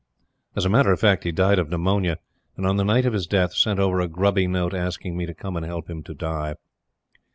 [0.55, 2.17] As a matter of fact, he died of pneumonia;
[2.57, 5.33] and on the night of his death sent over a grubby note asking me to
[5.35, 6.55] come and help him to die.